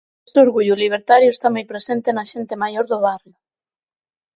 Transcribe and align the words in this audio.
E 0.03 0.03
ese 0.27 0.37
orgullo 0.45 0.75
libertario 0.83 1.29
está 1.31 1.47
moi 1.51 1.65
presente 1.71 2.09
na 2.13 2.23
xente 2.31 2.53
maior 2.63 2.85
do 2.91 2.97
barrio. 3.07 3.35